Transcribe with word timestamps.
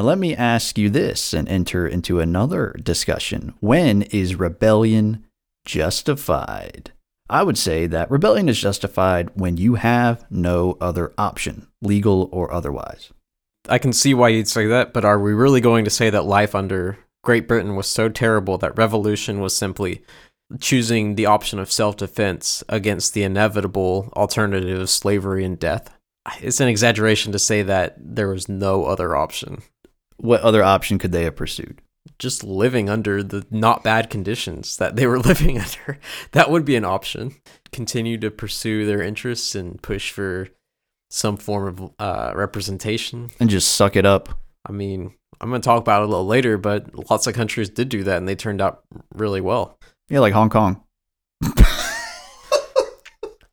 Now, 0.00 0.06
let 0.06 0.18
me 0.18 0.34
ask 0.34 0.78
you 0.78 0.88
this 0.88 1.34
and 1.34 1.46
enter 1.46 1.86
into 1.86 2.20
another 2.20 2.74
discussion. 2.82 3.52
When 3.60 4.00
is 4.00 4.34
rebellion 4.34 5.26
justified? 5.66 6.92
I 7.28 7.42
would 7.42 7.58
say 7.58 7.86
that 7.86 8.10
rebellion 8.10 8.48
is 8.48 8.58
justified 8.58 9.28
when 9.34 9.58
you 9.58 9.74
have 9.74 10.24
no 10.30 10.78
other 10.80 11.12
option, 11.18 11.66
legal 11.82 12.30
or 12.32 12.50
otherwise. 12.50 13.12
I 13.68 13.76
can 13.76 13.92
see 13.92 14.14
why 14.14 14.30
you'd 14.30 14.48
say 14.48 14.66
that, 14.68 14.94
but 14.94 15.04
are 15.04 15.20
we 15.20 15.34
really 15.34 15.60
going 15.60 15.84
to 15.84 15.90
say 15.90 16.08
that 16.08 16.24
life 16.24 16.54
under 16.54 16.96
Great 17.22 17.46
Britain 17.46 17.76
was 17.76 17.86
so 17.86 18.08
terrible 18.08 18.56
that 18.56 18.78
revolution 18.78 19.38
was 19.38 19.54
simply 19.54 20.02
choosing 20.60 21.16
the 21.16 21.26
option 21.26 21.58
of 21.58 21.70
self 21.70 21.98
defense 21.98 22.64
against 22.70 23.12
the 23.12 23.22
inevitable 23.22 24.10
alternative 24.16 24.80
of 24.80 24.88
slavery 24.88 25.44
and 25.44 25.58
death? 25.58 25.94
It's 26.40 26.60
an 26.60 26.68
exaggeration 26.68 27.32
to 27.32 27.38
say 27.38 27.60
that 27.64 27.96
there 27.98 28.28
was 28.28 28.48
no 28.48 28.86
other 28.86 29.14
option. 29.14 29.60
What 30.20 30.42
other 30.42 30.62
option 30.62 30.98
could 30.98 31.12
they 31.12 31.24
have 31.24 31.36
pursued? 31.36 31.80
Just 32.18 32.44
living 32.44 32.90
under 32.90 33.22
the 33.22 33.46
not 33.50 33.82
bad 33.82 34.10
conditions 34.10 34.76
that 34.76 34.96
they 34.96 35.06
were 35.06 35.18
living 35.30 35.58
under. 35.58 35.98
That 36.32 36.50
would 36.50 36.64
be 36.64 36.76
an 36.76 36.84
option. 36.84 37.36
Continue 37.72 38.18
to 38.18 38.30
pursue 38.30 38.84
their 38.86 39.02
interests 39.02 39.54
and 39.54 39.80
push 39.82 40.10
for 40.10 40.48
some 41.10 41.36
form 41.36 41.66
of 41.66 41.92
uh, 41.98 42.32
representation. 42.34 43.30
And 43.40 43.50
just 43.50 43.74
suck 43.74 43.96
it 43.96 44.06
up. 44.06 44.28
I 44.66 44.72
mean, 44.72 45.14
I'm 45.40 45.48
going 45.48 45.62
to 45.62 45.66
talk 45.66 45.80
about 45.80 46.02
it 46.02 46.04
a 46.04 46.08
little 46.08 46.26
later, 46.26 46.58
but 46.58 47.10
lots 47.10 47.26
of 47.26 47.34
countries 47.34 47.70
did 47.70 47.88
do 47.88 48.04
that 48.04 48.18
and 48.18 48.28
they 48.28 48.36
turned 48.36 48.60
out 48.60 48.84
really 49.14 49.40
well. 49.40 49.78
Yeah, 50.08 50.20
like 50.20 50.34
Hong 50.34 50.50
Kong. 50.50 50.82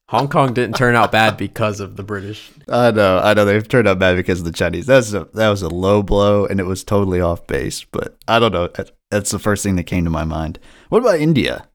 Hong 0.10 0.30
Kong 0.30 0.54
didn't 0.54 0.78
turn 0.78 0.96
out 0.96 1.12
bad 1.12 1.36
because 1.36 1.82
of 1.82 1.98
the 1.98 2.04
British. 2.04 2.50
I 2.70 2.92
know, 2.92 3.20
I 3.20 3.34
know 3.34 3.44
they've 3.44 3.68
turned 3.68 3.90
out 3.90 4.00
bad 4.00 4.16
because 4.16 4.40
of 4.40 4.46
the 4.46 4.54
Chinese. 4.54 4.86
That's 4.86 5.12
a, 5.12 5.28
that 5.34 5.50
was 5.50 5.62
a 5.62 5.70
low 5.70 6.02
blow, 6.02 6.46
and 6.46 6.62
it 6.62 6.66
was 6.66 6.84
totally 6.84 7.20
off 7.20 7.46
base. 7.46 7.84
But 7.84 8.18
I 8.28 8.40
don't 8.40 8.54
know. 8.54 8.70
That's 9.12 9.32
the 9.32 9.40
first 9.40 9.64
thing 9.64 9.76
that 9.76 9.84
came 9.84 10.06
to 10.06 10.10
my 10.10 10.24
mind. 10.24 10.60
What 10.90 11.00
about 11.00 11.20
India? 11.20 11.68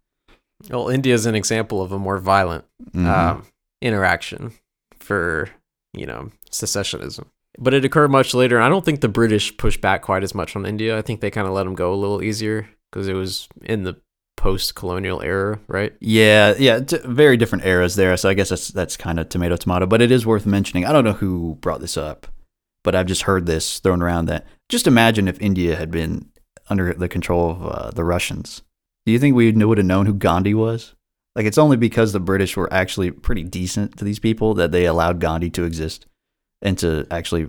Well, 0.71 0.89
India 0.89 1.13
is 1.13 1.27
an 1.27 1.35
example 1.35 1.83
of 1.83 1.93
a 1.93 1.99
more 1.99 2.19
violent 2.19 2.65
mm-hmm. 2.91 3.07
um, 3.07 3.47
interaction 3.83 4.53
for 4.99 5.51
you 5.93 6.07
know 6.07 6.31
secessionism. 6.51 7.27
But 7.59 7.75
it 7.75 7.85
occurred 7.85 8.11
much 8.11 8.33
later. 8.33 8.63
I 8.63 8.71
don't 8.71 8.85
think 8.85 9.03
the 9.03 9.09
British 9.09 9.55
pushed 9.59 9.83
back 9.83 10.01
quite 10.01 10.23
as 10.23 10.35
much 10.35 10.57
on 10.57 10.65
India. 10.65 10.97
I 10.97 11.03
think 11.03 11.21
they 11.21 11.31
kind 11.31 11.47
of 11.47 11.53
let 11.53 11.65
them 11.65 11.75
go 11.75 11.93
a 11.93 11.97
little 11.97 12.23
easier 12.23 12.71
because 12.91 13.09
it 13.09 13.13
was 13.13 13.47
in 13.63 13.83
the 13.83 14.01
post-colonial 14.43 15.23
era, 15.23 15.61
right? 15.69 15.93
Yeah, 16.01 16.55
yeah, 16.59 16.81
t- 16.81 16.99
very 17.05 17.37
different 17.37 17.65
eras 17.65 17.95
there. 17.95 18.17
So 18.17 18.29
I 18.29 18.35
guess 18.35 18.49
that's 18.49 18.69
that's 18.69 18.97
kind 18.97 19.21
of 19.21 19.29
tomato 19.29 19.55
tomato. 19.55 19.87
But 19.87 20.03
it 20.03 20.11
is 20.11 20.27
worth 20.27 20.47
mentioning. 20.47 20.85
I 20.85 20.93
don't 20.93 21.05
know 21.05 21.13
who 21.13 21.59
brought 21.61 21.81
this 21.81 21.97
up, 21.97 22.27
but 22.83 22.97
I've 22.97 23.07
just 23.07 23.23
heard 23.23 23.47
this 23.47 23.79
thrown 23.79 24.03
around 24.03 24.27
that 24.27 24.45
just 24.69 24.89
imagine 24.89 25.29
if 25.29 25.41
India 25.41 25.77
had 25.77 25.93
been 25.93 26.29
under 26.69 26.93
the 26.93 27.09
control 27.09 27.53
of 27.53 27.67
uh, 27.67 27.91
the 27.93 28.03
Russians. 28.03 28.63
Do 29.07 29.13
you 29.13 29.21
think 29.21 29.37
we 29.37 29.53
would 29.53 29.79
have 29.79 29.87
known 29.87 30.07
who 30.07 30.15
Gandhi 30.15 30.55
was? 30.55 30.97
Like 31.37 31.47
it's 31.47 31.59
only 31.59 31.77
because 31.77 32.13
the 32.13 32.19
British 32.19 32.57
were 32.57 32.73
actually 32.73 33.13
pretty 33.13 33.45
decent 33.45 33.97
to 33.99 34.05
these 34.05 34.19
people 34.19 34.55
that 34.55 34.73
they 34.73 34.87
allowed 34.87 35.21
Gandhi 35.21 35.51
to 35.51 35.63
exist 35.63 36.07
and 36.61 36.77
to 36.79 37.07
actually 37.13 37.49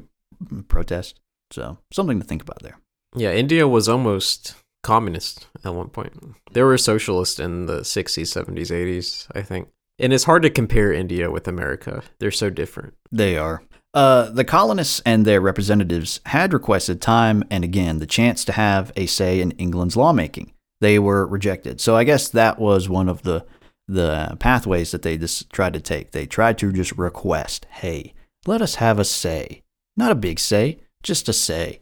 protest. 0.68 1.20
So 1.50 1.80
something 1.92 2.20
to 2.20 2.26
think 2.26 2.44
about 2.44 2.62
there. 2.62 2.78
Yeah, 3.16 3.32
India 3.32 3.68
was 3.68 3.90
almost 3.90 4.56
communist 4.84 5.48
at 5.64 5.74
one 5.74 5.90
point. 5.90 6.14
They 6.52 6.62
were 6.62 6.78
socialist 6.78 7.40
in 7.40 7.66
the 7.66 7.80
60s, 7.80 8.46
70s, 8.46 8.70
80s, 8.70 9.28
I 9.34 9.42
think. 9.42 9.70
And 9.98 10.14
it's 10.14 10.26
hard 10.26 10.44
to 10.44 10.50
compare 10.50 10.92
India 10.92 11.32
with 11.32 11.48
America. 11.48 12.04
They're 12.20 12.32
so 12.32 12.50
different. 12.50 12.94
They 13.12 13.38
are. 13.38 13.64
Uh, 13.94 14.32
the 14.32 14.44
colonists 14.44 15.02
and 15.06 15.24
their 15.24 15.40
representatives 15.40 16.20
had 16.26 16.52
requested 16.52 17.00
time 17.00 17.44
and 17.52 17.64
again 17.64 18.00
the 18.00 18.08
chance 18.08 18.44
to 18.44 18.52
have 18.52 18.92
a 18.96 19.06
say 19.06 19.40
in 19.40 19.52
England's 19.52 19.96
lawmaking. 19.96 20.52
They 20.82 20.98
were 20.98 21.28
rejected. 21.28 21.80
So 21.80 21.96
I 21.96 22.04
guess 22.04 22.28
that 22.30 22.60
was 22.60 22.90
one 22.90 23.08
of 23.08 23.22
the 23.22 23.46
the 23.88 24.38
pathways 24.40 24.92
that 24.92 25.02
they 25.02 25.18
just 25.18 25.52
tried 25.52 25.74
to 25.74 25.82
take. 25.82 26.12
They 26.12 26.26
tried 26.26 26.58
to 26.60 26.72
just 26.72 26.98
request, 26.98 27.68
"Hey, 27.70 28.14
let 28.48 28.62
us 28.62 28.76
have 28.76 28.98
a 28.98 29.06
say. 29.06 29.62
Not 29.96 30.12
a 30.12 30.16
big 30.16 30.40
say, 30.40 30.80
just 31.04 31.30
a 31.30 31.34
say." 31.34 31.82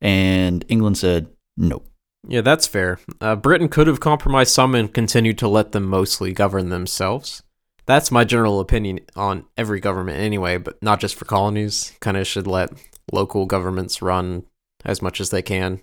And 0.00 0.64
England 0.68 0.98
said, 0.98 1.28
"Nope." 1.56 1.89
Yeah, 2.26 2.42
that's 2.42 2.66
fair. 2.66 2.98
Uh, 3.20 3.36
Britain 3.36 3.68
could 3.68 3.86
have 3.86 4.00
compromised 4.00 4.52
some 4.52 4.74
and 4.74 4.92
continued 4.92 5.38
to 5.38 5.48
let 5.48 5.72
them 5.72 5.84
mostly 5.84 6.32
govern 6.32 6.68
themselves. 6.68 7.42
That's 7.86 8.10
my 8.10 8.24
general 8.24 8.60
opinion 8.60 9.00
on 9.16 9.46
every 9.56 9.80
government 9.80 10.18
anyway, 10.18 10.58
but 10.58 10.80
not 10.82 11.00
just 11.00 11.16
for 11.16 11.24
colonies. 11.24 11.92
Kind 12.00 12.16
of 12.16 12.26
should 12.26 12.46
let 12.46 12.70
local 13.10 13.46
governments 13.46 14.02
run 14.02 14.44
as 14.84 15.02
much 15.02 15.20
as 15.20 15.30
they 15.30 15.42
can. 15.42 15.80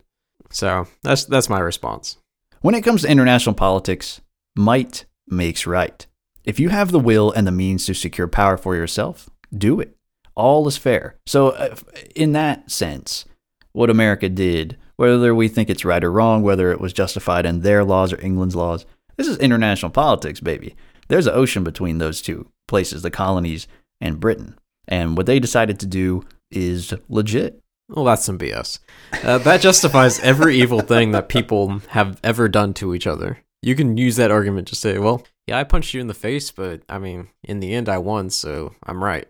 So 0.51 0.87
that's 1.03 1.25
that's 1.25 1.49
my 1.49 1.59
response. 1.59 2.17
When 2.61 2.75
it 2.75 2.83
comes 2.83 3.01
to 3.01 3.09
international 3.11 3.55
politics, 3.55 4.21
might 4.55 5.05
makes 5.27 5.67
right. 5.67 6.05
If 6.45 6.59
you 6.59 6.69
have 6.69 6.91
the 6.91 6.99
will 6.99 7.31
and 7.31 7.45
the 7.45 7.51
means 7.51 7.85
to 7.85 7.93
secure 7.93 8.27
power 8.27 8.57
for 8.57 8.75
yourself, 8.75 9.29
do 9.55 9.79
it. 9.79 9.97
All 10.35 10.67
is 10.67 10.77
fair. 10.77 11.17
So, 11.25 11.49
uh, 11.49 11.75
in 12.15 12.31
that 12.33 12.71
sense, 12.71 13.25
what 13.73 13.89
America 13.89 14.29
did 14.29 14.77
whether 14.97 15.33
we 15.33 15.47
think 15.47 15.69
it's 15.69 15.85
right 15.85 16.03
or 16.03 16.11
wrong, 16.11 16.41
whether 16.41 16.71
it 16.71 16.81
was 16.81 16.91
justified 16.91 17.45
in 17.45 17.61
their 17.61 17.83
laws 17.83 18.11
or 18.11 18.21
England's 18.21 18.55
laws. 18.55 18.85
This 19.15 19.27
is 19.27 19.37
international 19.37 19.91
politics, 19.91 20.39
baby. 20.39 20.75
There's 21.07 21.27
an 21.27 21.35
ocean 21.35 21.63
between 21.63 21.99
those 21.99 22.21
two 22.21 22.47
places, 22.67 23.01
the 23.01 23.11
colonies 23.11 23.67
and 24.01 24.19
Britain. 24.19 24.59
And 24.87 25.15
what 25.15 25.25
they 25.25 25.39
decided 25.39 25.79
to 25.79 25.85
do 25.85 26.25
is 26.51 26.93
legit. 27.09 27.61
Well, 27.89 28.05
that's 28.05 28.25
some 28.25 28.37
BS. 28.37 28.79
Uh, 29.23 29.37
that 29.39 29.61
justifies 29.61 30.19
every 30.19 30.57
evil 30.61 30.81
thing 30.81 31.11
that 31.11 31.29
people 31.29 31.79
have 31.89 32.19
ever 32.23 32.49
done 32.49 32.73
to 32.75 32.93
each 32.93 33.07
other. 33.07 33.39
You 33.61 33.75
can 33.75 33.97
use 33.97 34.17
that 34.17 34.31
argument 34.31 34.67
to 34.69 34.75
say, 34.75 34.97
well, 34.97 35.25
yeah, 35.47 35.57
I 35.57 35.63
punched 35.63 35.93
you 35.93 36.01
in 36.01 36.07
the 36.07 36.13
face, 36.13 36.51
but 36.51 36.81
I 36.89 36.99
mean, 36.99 37.29
in 37.43 37.59
the 37.59 37.73
end, 37.73 37.87
I 37.87 37.97
won, 37.97 38.29
so 38.29 38.73
I'm 38.83 39.03
right. 39.03 39.27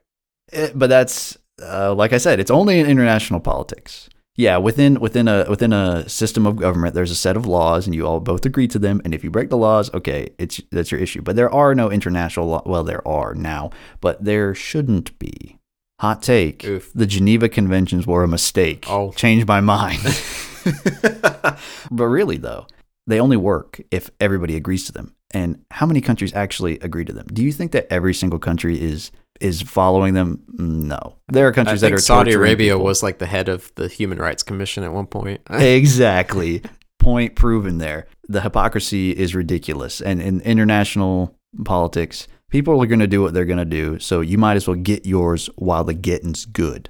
It, 0.52 0.72
eh, 0.72 0.74
but 0.74 0.88
that's, 0.88 1.38
uh, 1.62 1.94
like 1.94 2.14
I 2.14 2.18
said, 2.18 2.40
it's 2.40 2.52
only 2.52 2.80
in 2.80 2.88
international 2.88 3.40
politics 3.40 4.10
yeah, 4.38 4.58
within 4.58 5.00
within 5.00 5.28
a 5.28 5.46
within 5.50 5.74
a 5.74 6.08
system 6.08 6.46
of 6.46 6.58
government, 6.58 6.94
there's 6.94 7.10
a 7.10 7.16
set 7.16 7.36
of 7.36 7.48
laws, 7.48 7.88
and 7.88 7.96
you 7.96 8.06
all 8.06 8.20
both 8.20 8.46
agree 8.46 8.68
to 8.68 8.78
them. 8.78 9.02
And 9.04 9.16
if 9.16 9.24
you 9.24 9.32
break 9.32 9.50
the 9.50 9.58
laws, 9.58 9.92
okay, 9.96 10.30
it's 10.38 10.62
that's 10.72 10.92
your 10.92 11.02
issue. 11.02 11.24
But 11.24 11.36
there 11.36 11.52
are 11.52 11.74
no 11.74 11.90
international 11.90 12.46
law. 12.46 12.62
Well, 12.64 12.84
there 12.84 13.06
are 13.08 13.34
now, 13.34 13.72
but 14.00 14.24
there 14.24 14.54
shouldn't 14.54 15.18
be. 15.18 15.58
Hot 16.00 16.22
take: 16.22 16.64
Oof. 16.64 16.92
the 16.94 17.08
Geneva 17.08 17.50
Conventions 17.50 18.06
were 18.06 18.24
a 18.24 18.28
mistake. 18.28 18.86
Oh, 18.88 19.12
changed 19.14 19.48
my 19.48 19.60
mind. 19.60 20.02
but 21.92 22.06
really, 22.06 22.38
though, 22.38 22.68
they 23.08 23.20
only 23.20 23.38
work 23.38 23.82
if 23.90 24.12
everybody 24.20 24.56
agrees 24.56 24.86
to 24.86 24.92
them. 24.92 25.16
And 25.32 25.66
how 25.72 25.88
many 25.88 26.00
countries 26.00 26.34
actually 26.34 26.80
agree 26.80 27.06
to 27.06 27.14
them? 27.14 27.26
Do 27.34 27.44
you 27.44 27.52
think 27.52 27.72
that 27.72 27.92
every 27.92 28.14
single 28.14 28.40
country 28.40 28.80
is 28.80 29.12
is 29.42 29.62
following 29.62 30.14
them? 30.14 30.44
No, 30.48 31.18
there 31.28 31.48
are 31.48 31.52
countries 31.52 31.82
that 31.82 31.92
are. 31.92 32.00
Saudi 32.00 32.34
Arabia 32.34 32.74
people. 32.74 32.86
was 32.86 33.04
like 33.04 33.20
the 33.20 33.26
head 33.26 33.50
of 33.50 33.72
the 33.76 33.88
Human 33.88 34.18
Rights 34.18 34.44
Commission 34.44 34.84
at 34.84 34.94
one 34.94 35.08
point. 35.08 35.42
exactly. 35.50 36.64
Point 37.00 37.36
proven 37.36 37.78
there. 37.78 38.08
The 38.28 38.42
hypocrisy 38.42 39.12
is 39.12 39.36
ridiculous, 39.36 40.02
and 40.02 40.22
in 40.22 40.42
international 40.42 41.36
politics, 41.64 42.28
people 42.50 42.82
are 42.82 42.88
going 42.88 43.00
to 43.00 43.08
do 43.08 43.22
what 43.22 43.34
they're 43.34 43.46
going 43.46 43.58
to 43.58 43.66
do. 43.66 44.00
So 44.00 44.22
you 44.22 44.38
might 44.38 44.56
as 44.56 44.68
well 44.68 44.76
get 44.76 45.06
yours 45.06 45.50
while 45.56 45.84
the 45.84 45.94
getting's 45.94 46.46
good. 46.46 46.90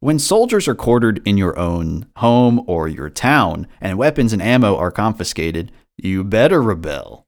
When 0.00 0.18
soldiers 0.18 0.66
are 0.66 0.74
quartered 0.74 1.20
in 1.26 1.36
your 1.36 1.58
own 1.58 2.06
home 2.16 2.64
or 2.66 2.88
your 2.88 3.10
town, 3.10 3.66
and 3.82 3.98
weapons 3.98 4.32
and 4.32 4.40
ammo 4.40 4.76
are 4.76 4.90
confiscated, 4.90 5.72
you 5.98 6.24
better 6.24 6.62
rebel. 6.62 7.26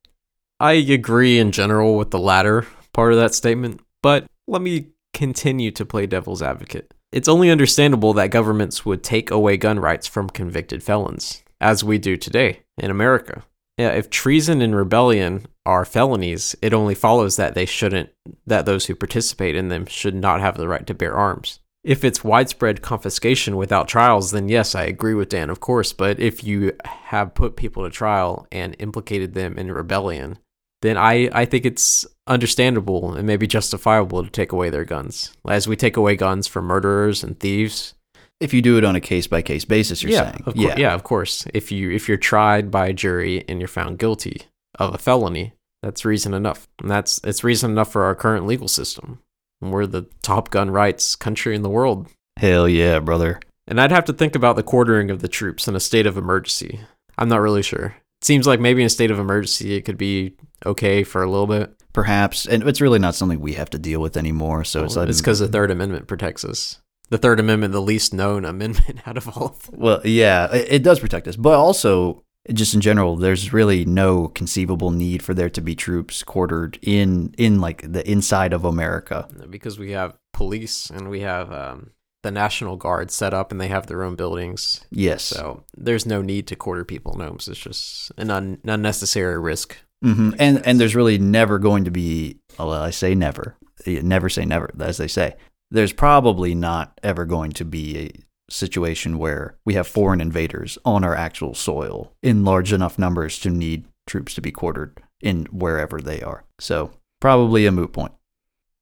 I 0.58 0.72
agree 0.74 1.38
in 1.38 1.52
general 1.52 1.96
with 1.96 2.12
the 2.12 2.18
latter 2.18 2.66
part 2.94 3.12
of 3.12 3.18
that 3.18 3.34
statement, 3.34 3.80
but 4.02 4.24
let 4.46 4.62
me 4.62 4.88
continue 5.12 5.70
to 5.72 5.84
play 5.84 6.06
devil's 6.06 6.42
advocate. 6.42 6.92
It's 7.12 7.28
only 7.28 7.50
understandable 7.50 8.14
that 8.14 8.30
governments 8.30 8.86
would 8.86 9.02
take 9.02 9.30
away 9.30 9.56
gun 9.56 9.78
rights 9.78 10.06
from 10.06 10.30
convicted 10.30 10.82
felons, 10.82 11.42
as 11.60 11.84
we 11.84 11.98
do 11.98 12.16
today 12.16 12.60
in 12.78 12.90
America. 12.90 13.44
Yeah, 13.78 13.90
if 13.90 14.10
treason 14.10 14.62
and 14.62 14.74
rebellion 14.76 15.46
are 15.64 15.84
felonies, 15.84 16.56
it 16.62 16.74
only 16.74 16.94
follows 16.94 17.36
that 17.36 17.54
they 17.54 17.66
shouldn't 17.66 18.10
that 18.46 18.66
those 18.66 18.86
who 18.86 18.94
participate 18.94 19.56
in 19.56 19.68
them 19.68 19.86
should 19.86 20.14
not 20.14 20.40
have 20.40 20.56
the 20.56 20.68
right 20.68 20.86
to 20.86 20.94
bear 20.94 21.14
arms. 21.14 21.60
If 21.84 22.04
it's 22.04 22.22
widespread 22.22 22.80
confiscation 22.80 23.56
without 23.56 23.88
trials, 23.88 24.30
then 24.30 24.48
yes, 24.48 24.74
I 24.74 24.84
agree 24.84 25.14
with 25.14 25.30
Dan, 25.30 25.50
of 25.50 25.60
course. 25.60 25.92
But 25.92 26.20
if 26.20 26.44
you 26.44 26.72
have 26.84 27.34
put 27.34 27.56
people 27.56 27.82
to 27.82 27.90
trial 27.90 28.46
and 28.52 28.76
implicated 28.78 29.34
them 29.34 29.58
in 29.58 29.72
rebellion, 29.72 30.38
then 30.82 30.96
I, 30.98 31.30
I 31.32 31.44
think 31.44 31.64
it's 31.64 32.06
understandable 32.26 33.14
and 33.14 33.26
maybe 33.26 33.46
justifiable 33.46 34.22
to 34.22 34.30
take 34.30 34.52
away 34.52 34.68
their 34.70 34.84
guns, 34.84 35.32
as 35.48 35.66
we 35.66 35.76
take 35.76 35.96
away 35.96 36.16
guns 36.16 36.46
from 36.46 36.66
murderers 36.66 37.24
and 37.24 37.38
thieves. 37.38 37.94
If 38.40 38.52
you 38.52 38.60
do 38.60 38.76
it 38.76 38.84
on 38.84 38.96
a 38.96 39.00
case 39.00 39.28
by 39.28 39.40
case 39.42 39.64
basis, 39.64 40.02
you're 40.02 40.12
yeah, 40.12 40.32
saying, 40.32 40.42
of 40.46 40.56
yeah, 40.56 40.74
yeah, 40.76 40.94
of 40.94 41.04
course. 41.04 41.46
If 41.54 41.70
you 41.70 41.90
if 41.90 42.08
you're 42.08 42.18
tried 42.18 42.70
by 42.70 42.88
a 42.88 42.92
jury 42.92 43.44
and 43.48 43.60
you're 43.60 43.68
found 43.68 43.98
guilty 43.98 44.42
of 44.78 44.92
a 44.92 44.98
felony, 44.98 45.52
that's 45.82 46.04
reason 46.04 46.34
enough, 46.34 46.68
and 46.80 46.90
that's 46.90 47.20
it's 47.22 47.44
reason 47.44 47.70
enough 47.70 47.92
for 47.92 48.02
our 48.02 48.16
current 48.16 48.46
legal 48.46 48.68
system. 48.68 49.20
we're 49.60 49.86
the 49.86 50.08
top 50.22 50.50
gun 50.50 50.70
rights 50.72 51.14
country 51.14 51.54
in 51.54 51.62
the 51.62 51.70
world. 51.70 52.08
Hell 52.36 52.68
yeah, 52.68 52.98
brother. 52.98 53.38
And 53.68 53.80
I'd 53.80 53.92
have 53.92 54.04
to 54.06 54.12
think 54.12 54.34
about 54.34 54.56
the 54.56 54.64
quartering 54.64 55.10
of 55.10 55.20
the 55.20 55.28
troops 55.28 55.68
in 55.68 55.76
a 55.76 55.80
state 55.80 56.06
of 56.06 56.16
emergency. 56.16 56.80
I'm 57.16 57.28
not 57.28 57.40
really 57.40 57.62
sure. 57.62 57.94
It 58.20 58.24
seems 58.24 58.46
like 58.46 58.58
maybe 58.58 58.82
in 58.82 58.86
a 58.86 58.90
state 58.90 59.12
of 59.12 59.20
emergency 59.20 59.74
it 59.74 59.82
could 59.82 59.98
be 59.98 60.34
okay 60.66 61.02
for 61.04 61.22
a 61.22 61.30
little 61.30 61.46
bit. 61.46 61.74
Perhaps, 61.92 62.46
and 62.46 62.66
it's 62.66 62.80
really 62.80 62.98
not 62.98 63.14
something 63.14 63.40
we 63.40 63.52
have 63.54 63.70
to 63.70 63.78
deal 63.78 64.00
with 64.00 64.16
anymore. 64.16 64.64
So 64.64 64.84
it's 64.84 64.96
Well, 64.96 65.08
it's 65.08 65.20
because 65.20 65.40
the 65.40 65.48
Third 65.48 65.70
Amendment 65.70 66.06
protects 66.06 66.44
us. 66.44 66.80
The 67.10 67.18
Third 67.18 67.38
Amendment, 67.38 67.72
the 67.72 67.82
least 67.82 68.14
known 68.14 68.44
amendment 68.46 69.06
out 69.06 69.16
of 69.16 69.28
all 69.28 69.46
of. 69.46 69.70
Well, 69.72 70.00
yeah, 70.04 70.52
it, 70.54 70.66
it 70.70 70.82
does 70.82 71.00
protect 71.00 71.28
us, 71.28 71.36
but 71.36 71.54
also 71.54 72.24
just 72.52 72.74
in 72.74 72.80
general, 72.80 73.16
there's 73.16 73.52
really 73.52 73.84
no 73.84 74.28
conceivable 74.28 74.90
need 74.90 75.22
for 75.22 75.34
there 75.34 75.50
to 75.50 75.60
be 75.60 75.74
troops 75.74 76.22
quartered 76.22 76.78
in 76.82 77.34
in 77.38 77.60
like 77.60 77.92
the 77.92 78.08
inside 78.10 78.52
of 78.52 78.64
America. 78.64 79.28
Because 79.48 79.78
we 79.78 79.92
have 79.92 80.16
police 80.32 80.90
and 80.90 81.08
we 81.08 81.20
have 81.20 81.52
um, 81.52 81.90
the 82.22 82.30
National 82.30 82.76
Guard 82.76 83.10
set 83.10 83.32
up 83.34 83.52
and 83.52 83.60
they 83.60 83.68
have 83.68 83.86
their 83.86 84.02
own 84.02 84.16
buildings. 84.16 84.84
Yes. 84.90 85.22
So 85.22 85.64
there's 85.76 86.06
no 86.06 86.22
need 86.22 86.46
to 86.48 86.56
quarter 86.56 86.84
people 86.84 87.16
homes. 87.16 87.46
It's 87.46 87.60
just 87.60 88.10
an 88.16 88.30
un- 88.30 88.58
unnecessary 88.64 89.38
risk. 89.38 89.76
Hmm 90.02 90.30
And 90.38 90.66
and 90.66 90.80
there's 90.80 90.94
really 90.94 91.18
never 91.18 91.58
going 91.58 91.84
to 91.84 91.90
be. 91.90 92.38
Well, 92.58 92.72
I 92.72 92.90
say 92.90 93.14
never. 93.14 93.56
Never 93.86 94.28
say 94.28 94.44
never, 94.44 94.70
as 94.80 94.96
they 94.98 95.08
say. 95.08 95.36
There's 95.70 95.92
probably 95.92 96.54
not 96.54 96.98
ever 97.02 97.24
going 97.24 97.52
to 97.52 97.64
be 97.64 97.98
a 97.98 98.10
situation 98.52 99.18
where 99.18 99.56
we 99.64 99.74
have 99.74 99.86
foreign 99.86 100.20
invaders 100.20 100.76
on 100.84 101.02
our 101.04 101.14
actual 101.14 101.54
soil 101.54 102.12
in 102.22 102.44
large 102.44 102.72
enough 102.72 102.98
numbers 102.98 103.38
to 103.40 103.50
need 103.50 103.86
troops 104.06 104.34
to 104.34 104.40
be 104.42 104.50
quartered 104.50 105.02
in 105.20 105.46
wherever 105.46 106.00
they 106.00 106.20
are. 106.20 106.44
So 106.58 106.90
probably 107.20 107.66
a 107.66 107.72
moot 107.72 107.92
point. 107.92 108.12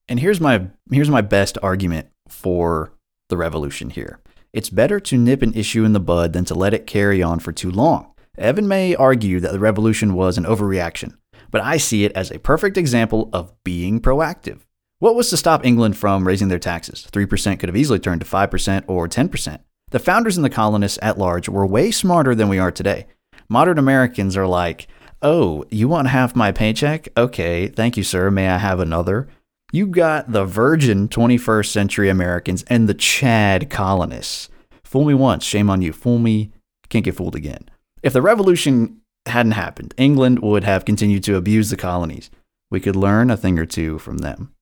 And 0.08 0.18
here's 0.18 0.40
my 0.40 0.66
here's 0.90 1.10
my 1.10 1.20
best 1.20 1.56
argument 1.62 2.08
for 2.28 2.92
the 3.28 3.36
revolution 3.36 3.90
here. 3.90 4.20
It's 4.52 4.70
better 4.70 4.98
to 4.98 5.16
nip 5.16 5.42
an 5.42 5.54
issue 5.54 5.84
in 5.84 5.92
the 5.92 6.00
bud 6.00 6.32
than 6.32 6.44
to 6.46 6.54
let 6.54 6.74
it 6.74 6.86
carry 6.86 7.22
on 7.22 7.38
for 7.38 7.52
too 7.52 7.70
long. 7.70 8.12
Evan 8.38 8.68
may 8.68 8.94
argue 8.94 9.40
that 9.40 9.52
the 9.52 9.58
revolution 9.58 10.14
was 10.14 10.38
an 10.38 10.44
overreaction, 10.44 11.14
but 11.50 11.60
I 11.60 11.76
see 11.76 12.04
it 12.04 12.12
as 12.12 12.30
a 12.30 12.38
perfect 12.38 12.76
example 12.76 13.28
of 13.32 13.52
being 13.64 14.00
proactive. 14.00 14.60
What 14.98 15.14
was 15.14 15.30
to 15.30 15.36
stop 15.36 15.64
England 15.64 15.96
from 15.96 16.26
raising 16.26 16.48
their 16.48 16.58
taxes? 16.58 17.08
3% 17.10 17.58
could 17.58 17.68
have 17.68 17.76
easily 17.76 17.98
turned 17.98 18.20
to 18.20 18.26
5% 18.26 18.84
or 18.86 19.08
10%. 19.08 19.58
The 19.90 19.98
founders 19.98 20.36
and 20.36 20.44
the 20.44 20.50
colonists 20.50 20.98
at 21.02 21.18
large 21.18 21.48
were 21.48 21.66
way 21.66 21.90
smarter 21.90 22.34
than 22.34 22.48
we 22.48 22.58
are 22.58 22.70
today. 22.70 23.06
Modern 23.48 23.78
Americans 23.78 24.36
are 24.36 24.46
like, 24.46 24.86
oh, 25.22 25.64
you 25.70 25.88
want 25.88 26.08
half 26.08 26.36
my 26.36 26.52
paycheck? 26.52 27.08
Okay, 27.16 27.66
thank 27.66 27.96
you, 27.96 28.04
sir. 28.04 28.30
May 28.30 28.48
I 28.48 28.58
have 28.58 28.78
another? 28.78 29.28
You 29.72 29.86
got 29.86 30.32
the 30.32 30.44
virgin 30.44 31.08
21st 31.08 31.66
century 31.66 32.08
Americans 32.08 32.62
and 32.68 32.88
the 32.88 32.94
Chad 32.94 33.70
colonists. 33.70 34.48
Fool 34.84 35.04
me 35.04 35.14
once, 35.14 35.44
shame 35.44 35.70
on 35.70 35.82
you. 35.82 35.92
Fool 35.92 36.18
me, 36.18 36.52
can't 36.88 37.04
get 37.04 37.16
fooled 37.16 37.36
again. 37.36 37.68
If 38.02 38.12
the 38.12 38.22
revolution 38.22 39.00
hadn't 39.26 39.52
happened, 39.52 39.94
England 39.96 40.40
would 40.40 40.64
have 40.64 40.84
continued 40.84 41.22
to 41.24 41.36
abuse 41.36 41.70
the 41.70 41.76
colonies. 41.76 42.30
We 42.70 42.80
could 42.80 42.96
learn 42.96 43.30
a 43.30 43.36
thing 43.36 43.58
or 43.58 43.66
two 43.66 43.98
from 43.98 44.18
them. 44.18 44.52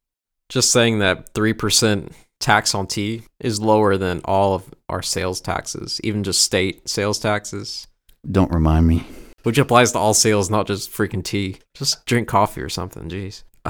Just 0.48 0.72
saying 0.72 0.98
that 1.00 1.34
3% 1.34 2.12
tax 2.40 2.74
on 2.74 2.86
tea 2.86 3.22
is 3.38 3.60
lower 3.60 3.96
than 3.96 4.20
all 4.24 4.54
of 4.54 4.72
our 4.88 5.02
sales 5.02 5.40
taxes, 5.40 6.00
even 6.02 6.24
just 6.24 6.40
state 6.42 6.88
sales 6.88 7.18
taxes, 7.18 7.86
Don't 8.30 8.50
remind 8.52 8.86
me. 8.86 9.04
which 9.42 9.58
applies 9.58 9.92
to 9.92 9.98
all 9.98 10.14
sales, 10.14 10.48
not 10.50 10.66
just 10.66 10.90
freaking 10.90 11.22
tea. 11.22 11.58
Just 11.74 12.04
drink 12.06 12.28
coffee 12.28 12.62
or 12.62 12.68
something. 12.70 13.08
Jeez. 13.08 13.42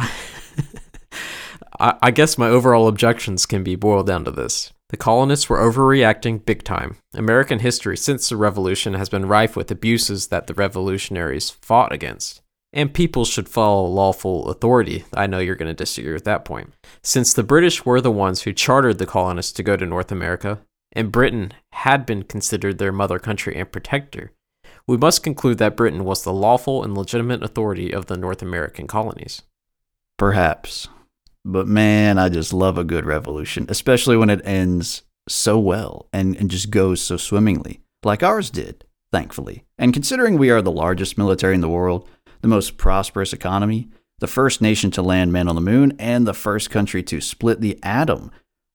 I, 1.81 1.97
I 2.03 2.11
guess 2.11 2.38
my 2.38 2.49
overall 2.49 2.88
objections 2.88 3.47
can 3.47 3.62
be 3.62 3.76
boiled 3.76 4.06
down 4.06 4.25
to 4.25 4.31
this. 4.31 4.73
The 4.90 4.96
colonists 4.96 5.50
were 5.50 5.58
overreacting 5.58 6.46
big 6.46 6.64
time. 6.64 6.96
American 7.14 7.58
history 7.58 7.96
since 7.96 8.29
the 8.29 8.37
Revolution 8.37 8.94
has 8.94 9.08
been 9.08 9.26
rife 9.26 9.55
with 9.55 9.70
abuses 9.70 10.29
that 10.29 10.46
the 10.46 10.55
revolutionaries 10.55 11.50
fought 11.50 11.93
against. 11.93 12.40
And 12.73 12.94
people 12.94 13.25
should 13.25 13.49
follow 13.49 13.87
lawful 13.87 14.49
authority. 14.49 15.05
I 15.14 15.26
know 15.26 15.38
you're 15.38 15.56
going 15.56 15.70
to 15.70 15.75
disagree 15.75 16.12
with 16.12 16.25
that 16.25 16.44
point. 16.44 16.73
Since 17.02 17.32
the 17.32 17.43
British 17.43 17.85
were 17.85 18.00
the 18.00 18.11
ones 18.11 18.43
who 18.43 18.52
chartered 18.52 18.99
the 18.99 19.06
colonists 19.06 19.52
to 19.52 19.62
go 19.62 19.76
to 19.76 19.87
North 19.87 20.11
America, 20.11 20.61
and 20.93 21.12
Britain 21.12 21.52
had 21.73 22.06
been 22.06 22.23
considered 22.23 22.79
their 22.79 22.93
mother 22.93 23.19
country 23.19 23.56
and 23.56 23.70
protector, 23.70 24.32
we 24.87 24.96
must 24.96 25.23
conclude 25.23 25.58
that 25.58 25.76
Britain 25.76 26.05
was 26.05 26.25
the 26.25 26.32
lawful 26.32 26.82
and 26.82 26.96
legitimate 26.96 27.43
authority 27.43 27.93
of 27.93 28.06
the 28.06 28.17
North 28.17 28.40
American 28.40 28.87
colonies. 28.87 29.43
Perhaps. 30.17 30.88
But 31.49 31.67
man, 31.67 32.19
I 32.19 32.29
just 32.29 32.53
love 32.53 32.77
a 32.77 32.85
good 32.85 33.06
revolution, 33.06 33.65
especially 33.71 34.19
when 34.19 34.29
it 34.29 34.43
ends 34.45 35.03
so 35.29 35.59
well 35.59 36.06
and, 36.12 36.37
and 36.37 36.50
just 36.50 36.69
goes 36.69 37.00
so 37.00 37.17
swimmingly, 37.17 37.81
like 38.05 38.23
ours 38.23 38.50
did, 38.50 38.85
thankfully. 39.12 39.65
And 39.79 39.95
considering 39.95 40.37
we 40.37 40.50
are 40.50 40.61
the 40.61 40.71
largest 40.71 41.17
military 41.17 41.55
in 41.55 41.62
the 41.62 41.69
world, 41.69 42.06
the 42.43 42.49
most 42.49 42.77
prosperous 42.77 43.33
economy, 43.33 43.89
the 44.19 44.27
first 44.27 44.61
nation 44.61 44.91
to 44.91 45.00
land 45.00 45.33
men 45.33 45.49
on 45.49 45.55
the 45.55 45.62
moon, 45.62 45.97
and 45.99 46.27
the 46.27 46.35
first 46.35 46.69
country 46.69 47.03
to 47.05 47.19
split 47.19 47.62
the 47.62 47.79
atom, 47.83 48.31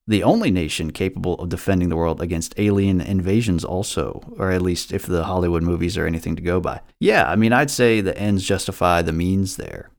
the 0.08 0.24
only 0.24 0.50
nation 0.50 0.90
capable 0.90 1.36
of 1.36 1.50
defending 1.50 1.90
the 1.90 1.96
world 1.96 2.20
against 2.20 2.58
alien 2.58 3.00
invasions, 3.00 3.64
also, 3.64 4.20
or 4.36 4.50
at 4.50 4.62
least 4.62 4.92
if 4.92 5.06
the 5.06 5.22
Hollywood 5.22 5.62
movies 5.62 5.96
are 5.96 6.08
anything 6.08 6.34
to 6.34 6.42
go 6.42 6.58
by. 6.58 6.80
Yeah, 6.98 7.30
I 7.30 7.36
mean, 7.36 7.52
I'd 7.52 7.70
say 7.70 8.00
the 8.00 8.18
ends 8.18 8.44
justify 8.44 9.00
the 9.00 9.12
means 9.12 9.58
there. 9.58 9.90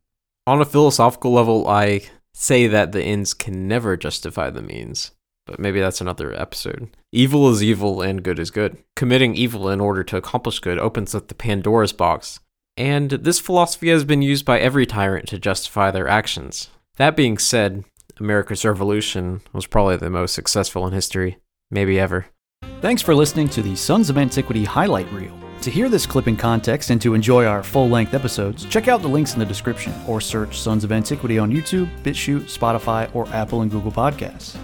On 0.45 0.60
a 0.60 0.66
philosophical 0.66 1.31
level, 1.31 1.68
I 1.69 2.01
say 2.35 2.67
that 2.67 2.91
the 2.91 3.01
ends 3.01 3.33
can 3.33 3.67
never 3.67 3.95
justify 3.95 4.49
the 4.49 4.61
means. 4.61 5.11
But 5.45 5.59
maybe 5.59 5.79
that's 5.79 6.01
another 6.01 6.33
episode. 6.33 6.89
Evil 7.11 7.49
is 7.49 7.63
evil 7.63 8.01
and 8.01 8.23
good 8.23 8.39
is 8.39 8.51
good. 8.51 8.77
Committing 8.95 9.35
evil 9.35 9.69
in 9.69 9.79
order 9.79 10.03
to 10.03 10.17
accomplish 10.17 10.59
good 10.59 10.77
opens 10.77 11.15
up 11.15 11.27
the 11.27 11.35
Pandora's 11.35 11.93
box. 11.93 12.39
And 12.75 13.09
this 13.11 13.39
philosophy 13.39 13.89
has 13.89 14.03
been 14.03 14.21
used 14.21 14.43
by 14.43 14.59
every 14.59 14.85
tyrant 14.85 15.27
to 15.29 15.39
justify 15.39 15.91
their 15.91 16.09
actions. 16.09 16.69
That 16.97 17.15
being 17.15 17.37
said, 17.37 17.85
America's 18.19 18.65
revolution 18.65 19.41
was 19.53 19.67
probably 19.67 19.97
the 19.97 20.09
most 20.09 20.33
successful 20.33 20.85
in 20.88 20.93
history, 20.93 21.38
maybe 21.71 21.99
ever. 21.99 22.25
Thanks 22.81 23.01
for 23.01 23.15
listening 23.15 23.47
to 23.49 23.61
the 23.61 23.75
Sons 23.75 24.09
of 24.09 24.17
Antiquity 24.17 24.65
highlight 24.65 25.09
reel. 25.13 25.44
To 25.65 25.71
hear 25.71 25.89
this 25.89 26.06
clip 26.06 26.27
in 26.27 26.38
context 26.38 26.91
and 26.91 27.01
to 27.01 27.15
enjoy 27.15 27.45
our 27.45 27.63
full 27.63 27.89
length 27.89 28.13
episodes, 28.13 28.65
check 28.65 28.88
out 28.88 29.01
the 29.01 29.07
links 29.07 29.33
in 29.33 29.39
the 29.39 29.47
description 29.47 29.95
or 30.07 30.21
search 30.21 30.59
Sons 30.59 30.83
of 30.83 30.91
Antiquity 30.91 31.39
on 31.39 31.50
YouTube, 31.50 31.89
BitChute, 32.03 32.56
Spotify, 32.56 33.09
or 33.15 33.27
Apple 33.29 33.63
and 33.63 33.71
Google 33.71 33.91
Podcasts. 33.91 34.56